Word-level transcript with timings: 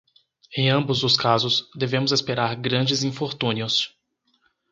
Em 0.57 0.67
ambos 0.67 1.03
os 1.03 1.15
casos, 1.15 1.69
devemos 1.75 2.11
esperar 2.11 2.55
grandes 2.55 3.03
infortúnios. 3.03 3.95